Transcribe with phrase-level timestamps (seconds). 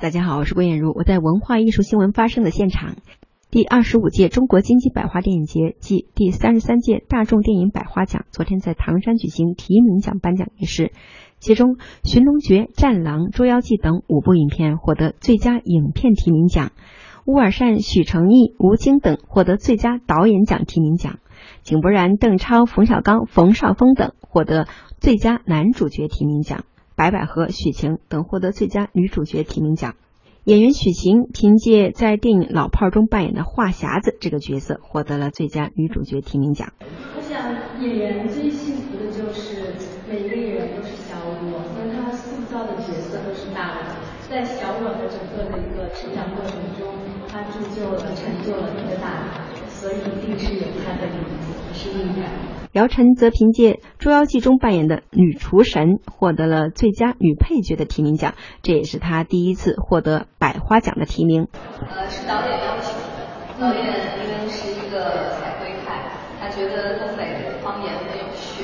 [0.00, 2.94] 大家好，我是郭艳茹，我在文化艺术新闻发生的现场。
[3.50, 10.92] 第二十五届中国金鸡百花电影节暨第三十三届大众电影百花奖昨天在唐山举行提名奖颁奖仪式，
[11.40, 11.70] 其中
[12.04, 16.70] 《寻龙诀》《战狼》《捉妖记》等五部影片获得最佳影片提名奖，
[17.26, 21.18] 乌尔善、许成义、吴京等获得最佳导演奖提名奖，
[21.62, 24.68] 井柏然、邓超、冯小刚、冯绍峰等获得
[25.00, 26.64] 最佳男主角提名奖。
[26.98, 29.94] 白百合、许晴等获得最佳女主角提名奖。
[30.42, 36.72] 演员许晴凭借在电影《老炮儿》中扮演的话匣子这个角色，获得了最佳女主角提名奖。
[37.14, 39.78] 我想演员最幸福的就是
[40.10, 43.94] 每一个演员都是小我，因为他塑造的角色都是大我，
[44.28, 46.90] 在小我的整个的一个成长过程中，
[47.30, 51.47] 他铸就了、成就了一个大我，所以一定是有他的影子
[52.72, 61.48] 姚晨则凭借《捉妖记》中扮演的女厨神，获得了最佳女配角的提名奖，这也是她第一次获得百花奖的提名。
[61.80, 63.08] 呃，是导演要求的。
[63.58, 68.62] 导演因为是一个彩绘派，他觉得东北方言很有趣，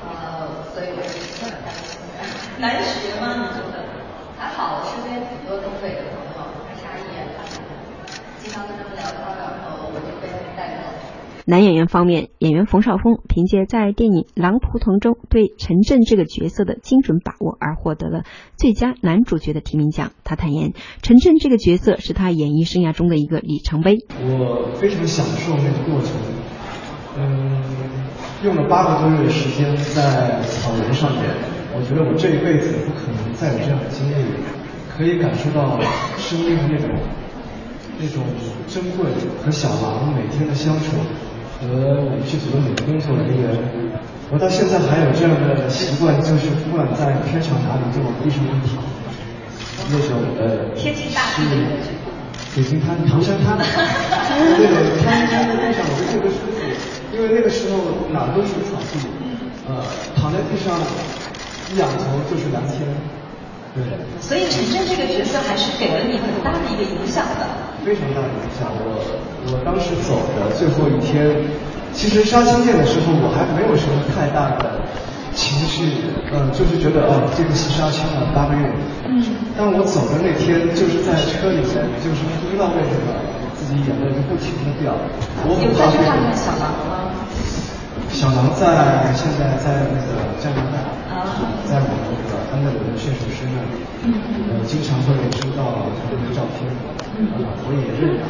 [0.00, 1.50] 呃，所以我就
[2.62, 3.34] 难学吗？
[3.34, 3.84] 你觉得？
[4.38, 6.38] 还好，身边挺多东北的朋友，
[6.80, 7.52] 啥语言他们
[8.38, 9.20] 经常跟他们聊天，
[9.60, 11.13] 然后我就被他们带走。
[11.46, 18.22] 男演员方面，演员冯绍峰凭借在电影《狼图腾》中对陈震这个角色的精准把握而获得了
[18.56, 20.12] 最佳男主角的提名奖。
[20.24, 20.72] 他坦言，
[21.02, 23.98] 陈震这个角色是他演艺生涯中的一个里程碑。
[24.22, 26.16] 我非常享受那个过程，
[27.18, 27.62] 嗯，
[28.42, 31.24] 用了八个多月的时间在草原上面，
[31.76, 34.14] 我觉得我这一辈子不可能再有这样的经历，
[34.96, 35.78] 可以感受到
[36.16, 36.88] 生命的那种
[38.00, 38.24] 那种
[38.66, 39.10] 珍贵
[39.44, 40.96] 和小狼每天的相处。
[41.60, 41.66] 和
[42.02, 43.48] 我们剧组的每个工作人员，
[44.30, 48.82] 我到现在还有这样的习惯，就是不管在片场哪里，就往地上一躺，
[49.90, 50.90] 那种呃，是
[52.54, 56.58] 北京滩、唐山滩，那个滩滩的地上，我就特别舒服，
[57.14, 59.02] 因为那个时候哪都是草地，
[59.66, 59.82] 呃，
[60.14, 60.78] 躺在地上
[61.72, 62.86] 一仰头就是蓝天。
[63.74, 63.82] 对，
[64.20, 66.83] 所以陈震这个角色还是给了你很大的一个
[67.14, 67.46] 响的。
[67.86, 68.66] 非常大的影响。
[68.74, 68.98] 我
[69.46, 71.30] 我当时走的最后一天，
[71.94, 74.82] 其实杀青店的时候我还没有什么太大的
[75.30, 78.66] 情绪，嗯，就是觉得哦，这个戏杀青了八个月。
[79.06, 79.22] 嗯。
[79.56, 83.14] 但我走的那天，就是在车里面，就是不知道为什么
[83.54, 84.90] 自己眼泪就不停的掉。
[85.46, 87.14] 有再去看看小狼吗？
[88.10, 90.76] 小狼在现在在那个加拿大，
[91.68, 93.84] 在我们那个安德鲁的驯兽师那里，
[94.50, 96.66] 呃，经常会收到他们的照片，
[97.16, 98.26] 我也认了。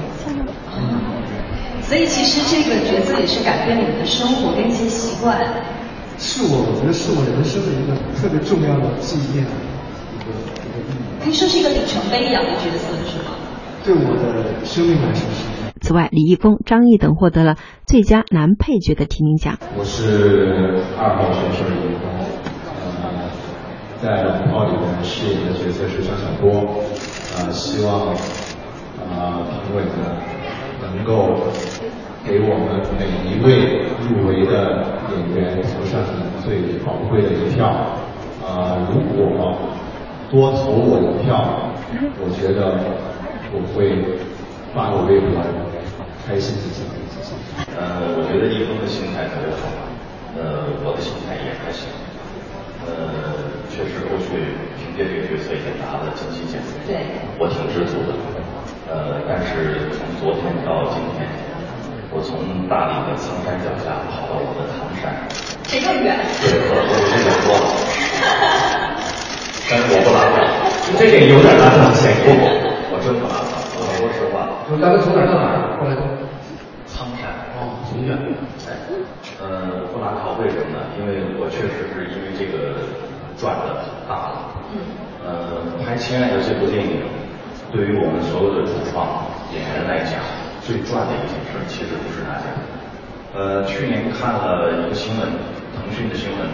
[1.83, 5.39] 所以其实这个角色也是改变了你的生活跟一些习惯。
[6.17, 10.33] 是我，我觉得是我人生的一个特别重要的纪念，一个一
[10.73, 11.25] 个意义。
[11.25, 13.37] 可以说是一个里程碑一样的角色，是吗？
[13.84, 15.44] 对我的生命来说是。
[15.83, 19.59] 此外，李易峰、张译等获得了最佳男配角的提名奖。
[19.77, 22.09] 我是二号选手李易峰，
[23.03, 23.28] 呃，
[24.00, 26.81] 在《龙炮》里面饰演的角色是张小波，
[27.37, 28.15] 呃，希望
[29.00, 29.88] 呃评委们
[30.97, 31.34] 能够
[32.25, 37.97] 给我们每一位入围的演员投上你最宝贵的一票。
[38.47, 39.56] 呃，如果
[40.31, 41.72] 多投我一票，
[42.21, 42.77] 我觉得
[43.53, 43.97] 我会
[44.75, 45.43] 发个微博。
[46.26, 46.81] 开心自己。
[47.76, 49.69] 呃，我觉得易峰的心态特别好，
[50.41, 51.84] 呃，我的心态也还行。
[52.88, 56.56] 呃，确实过去凭借这个角色已经拿了金鸡奖，
[56.88, 58.16] 对，我挺知足的。
[58.88, 61.29] 呃，但是从昨天到今天，
[62.11, 65.29] 我从大理的苍山脚下跑到我的唐山，
[65.69, 66.17] 这更远。
[66.41, 67.67] 对，我我这就说了，
[69.69, 70.41] 但是我不拉票，
[70.99, 72.33] 这个有点拉票的嫌疑，
[72.91, 74.49] 我真不拉票，我说实话。
[74.65, 75.77] 就大概从哪到哪？
[75.79, 76.03] 过来都。
[76.87, 77.27] 苍山
[77.59, 78.31] 哦，挺远的。
[78.71, 78.79] 哎，
[79.43, 80.79] 呃，不拉票为什么呢？
[80.97, 82.87] 因为我确实是因为这个
[83.37, 84.55] 赚的很大了。
[84.73, 84.79] 嗯。
[85.27, 87.03] 呃，拍《亲爱的》这部电影，
[87.73, 90.23] 对于我们所有的主创演员来讲，
[90.64, 92.49] 最赚的一件事其实不是拿奖。
[93.37, 95.28] 呃，去年看了一个新闻，
[95.76, 96.49] 腾讯的新闻，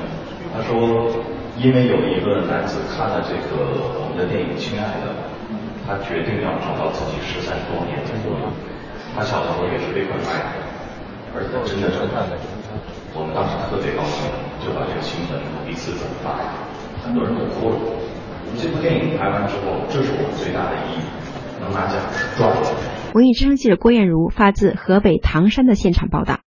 [0.50, 1.14] 他说，
[1.56, 5.14] 因为有一个男子看了这个我们的电影《亲爱的》，
[5.86, 8.42] 他决定要找到自己失散多年的作品。
[9.14, 10.58] 他小时候也是被拐卖的，
[11.36, 12.02] 而且真的是
[13.14, 14.26] 我们当时特别高兴，
[14.58, 15.38] 就把这个新闻
[15.70, 16.34] 一次转发，
[17.04, 17.76] 很多人都哭了。
[18.58, 21.04] 这部电影拍完之后，这是我们最大的意义，
[21.60, 22.58] 能拿奖是赚了。
[23.12, 26.36] 文艺之声记者郭艳茹发自河北唐山的现场报道。